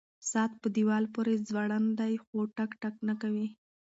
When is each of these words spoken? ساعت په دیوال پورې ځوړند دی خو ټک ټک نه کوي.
ساعت 0.29 0.51
په 0.61 0.67
دیوال 0.75 1.05
پورې 1.15 1.33
ځوړند 1.47 1.89
دی 1.99 2.13
خو 2.23 2.37
ټک 2.55 2.71
ټک 2.81 2.95
نه 3.07 3.13
کوي. 3.21 3.47